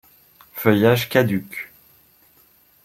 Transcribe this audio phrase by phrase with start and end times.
[0.55, 1.69] Feuillage caduc.